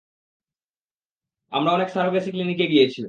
আমরা 1.51 1.71
অনেক 1.73 1.89
সারোগেসি 1.89 2.29
ক্লিনিকে 2.31 2.65
গিয়েছি। 2.67 2.99